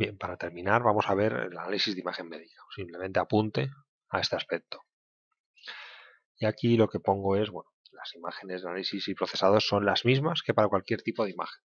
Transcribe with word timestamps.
Bien, 0.00 0.16
para 0.16 0.38
terminar 0.38 0.82
vamos 0.82 1.04
a 1.10 1.14
ver 1.14 1.30
el 1.34 1.58
análisis 1.58 1.94
de 1.94 2.00
imagen 2.00 2.26
médica. 2.26 2.62
Simplemente 2.74 3.20
apunte 3.20 3.68
a 4.08 4.20
este 4.20 4.34
aspecto. 4.34 4.80
Y 6.38 6.46
aquí 6.46 6.78
lo 6.78 6.88
que 6.88 7.00
pongo 7.00 7.36
es, 7.36 7.50
bueno, 7.50 7.68
las 7.92 8.14
imágenes 8.14 8.62
de 8.62 8.68
análisis 8.70 9.06
y 9.08 9.14
procesados 9.14 9.66
son 9.68 9.84
las 9.84 10.06
mismas 10.06 10.40
que 10.40 10.54
para 10.54 10.68
cualquier 10.68 11.02
tipo 11.02 11.22
de 11.22 11.32
imagen. 11.32 11.62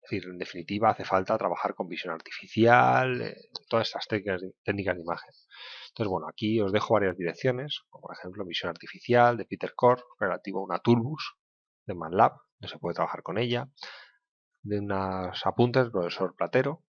Es 0.00 0.10
decir, 0.10 0.30
en 0.30 0.38
definitiva 0.38 0.88
hace 0.88 1.04
falta 1.04 1.36
trabajar 1.36 1.74
con 1.74 1.86
visión 1.86 2.14
artificial, 2.14 3.20
eh, 3.20 3.36
todas 3.68 3.88
estas 3.88 4.08
técnicas 4.08 4.40
de, 4.40 4.54
técnicas 4.64 4.96
de 4.96 5.02
imagen. 5.02 5.34
Entonces, 5.88 6.10
bueno, 6.10 6.28
aquí 6.30 6.62
os 6.62 6.72
dejo 6.72 6.94
varias 6.94 7.14
direcciones, 7.18 7.82
como 7.90 8.06
por 8.06 8.16
ejemplo 8.16 8.46
visión 8.46 8.70
artificial 8.70 9.36
de 9.36 9.44
Peter 9.44 9.74
Core, 9.76 10.02
relativo 10.18 10.60
a 10.60 10.64
una 10.64 10.78
Turbus 10.78 11.34
de 11.84 11.92
MATLAB, 11.92 12.32
no 12.60 12.68
se 12.68 12.78
puede 12.78 12.94
trabajar 12.94 13.22
con 13.22 13.36
ella, 13.36 13.68
de 14.62 14.78
unas 14.78 15.44
apuntes 15.44 15.82
del 15.82 15.92
profesor 15.92 16.34
Platero, 16.34 16.84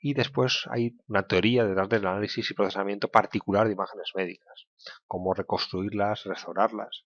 y 0.00 0.14
después 0.14 0.64
hay 0.70 0.96
una 1.08 1.26
teoría 1.26 1.64
detrás 1.64 1.88
del 1.88 2.06
análisis 2.06 2.50
y 2.50 2.54
procesamiento 2.54 3.08
particular 3.08 3.66
de 3.66 3.74
imágenes 3.74 4.12
médicas, 4.14 4.66
cómo 5.06 5.34
reconstruirlas, 5.34 6.24
restaurarlas, 6.24 7.04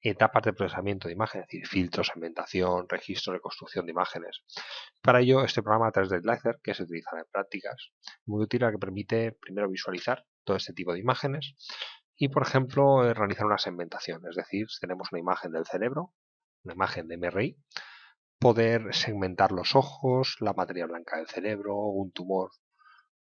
etapas 0.00 0.44
de 0.44 0.52
procesamiento 0.52 1.08
de 1.08 1.14
imágenes, 1.14 1.46
es 1.46 1.52
decir, 1.52 1.66
filtros, 1.66 2.06
segmentación, 2.08 2.88
registro, 2.88 3.32
reconstrucción 3.32 3.86
de 3.86 3.92
imágenes. 3.92 4.42
Para 5.02 5.20
ello, 5.20 5.42
este 5.42 5.62
programa 5.62 5.90
3D 5.90 6.22
Slicer, 6.22 6.60
que 6.62 6.74
se 6.74 6.84
utiliza 6.84 7.18
en 7.18 7.24
prácticas, 7.32 7.90
muy 8.24 8.44
útil 8.44 8.64
a 8.64 8.70
que 8.70 8.78
permite 8.78 9.32
primero 9.32 9.68
visualizar 9.68 10.24
todo 10.44 10.56
este 10.56 10.72
tipo 10.72 10.92
de 10.92 11.00
imágenes 11.00 11.54
y, 12.16 12.28
por 12.28 12.42
ejemplo, 12.42 13.04
eh, 13.04 13.14
realizar 13.14 13.46
una 13.46 13.58
segmentación, 13.58 14.22
es 14.28 14.36
decir, 14.36 14.68
tenemos 14.80 15.08
una 15.10 15.20
imagen 15.20 15.50
del 15.50 15.66
cerebro, 15.66 16.14
una 16.62 16.74
imagen 16.74 17.08
de 17.08 17.16
MRI, 17.16 17.56
poder 18.38 18.94
segmentar 18.94 19.52
los 19.52 19.74
ojos, 19.74 20.36
la 20.40 20.52
materia 20.52 20.86
blanca 20.86 21.16
del 21.16 21.28
cerebro, 21.28 21.76
un 21.76 22.12
tumor, 22.12 22.50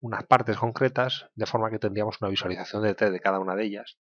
unas 0.00 0.24
partes 0.26 0.56
concretas, 0.56 1.30
de 1.34 1.46
forma 1.46 1.70
que 1.70 1.78
tendríamos 1.78 2.20
una 2.20 2.30
visualización 2.30 2.82
de 2.82 2.94
de 2.94 3.20
cada 3.20 3.40
una 3.40 3.54
de 3.54 3.64
ellas, 3.64 3.98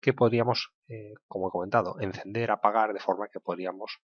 que 0.00 0.12
podríamos, 0.12 0.72
eh, 0.88 1.14
como 1.26 1.48
he 1.48 1.50
comentado, 1.50 2.00
encender, 2.00 2.50
apagar, 2.50 2.92
de 2.92 3.00
forma 3.00 3.28
que 3.28 3.40
podríamos 3.40 3.98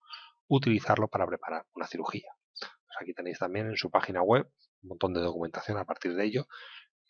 utilizarlo 0.49 1.09
para 1.09 1.27
preparar 1.27 1.67
una 1.75 1.87
cirugía. 1.87 2.31
Pues 2.59 2.97
aquí 3.01 3.15
tenéis 3.15 3.39
también 3.39 3.67
en 3.69 3.77
su 3.77 3.91
página 3.91 4.23
web 4.23 4.51
un 4.83 4.89
montón 4.89 5.15
de 5.15 5.21
documentación 5.21 5.79
a 5.79 5.85
partir 5.85 6.15
de 6.15 6.25
ello, 6.25 6.47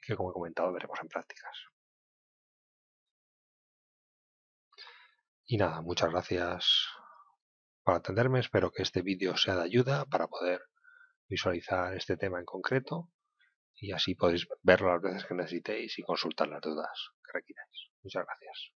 que 0.01 0.17
como 0.17 0.31
he 0.31 0.35
comentado 0.35 0.73
veremos 0.73 0.99
en 1.01 1.09
prácticas. 1.09 1.57
Y 5.47 5.59
nada, 5.59 5.83
muchas 5.83 6.11
gracias 6.11 6.89
para 7.85 7.99
entenderme. 7.99 8.41
Espero 8.41 8.71
que 8.71 8.83
este 8.83 9.03
vídeo 9.03 9.37
sea 9.37 9.57
de 9.57 9.63
ayuda 9.63 10.07
para 10.07 10.27
poder 10.27 10.61
visualizar 11.29 11.95
este 11.95 12.17
tema 12.17 12.39
en 12.39 12.45
concreto 12.45 13.11
y 13.77 13.93
así 13.93 14.15
podéis 14.15 14.47
verlo 14.63 14.93
las 14.93 15.03
veces 15.03 15.25
que 15.27 15.35
necesitéis 15.35 15.99
y 15.99 16.03
consultar 16.03 16.49
las 16.49 16.61
dudas 16.61 17.11
que 17.25 17.33
requiráis. 17.33 17.91
Muchas 18.03 18.25
gracias. 18.27 18.73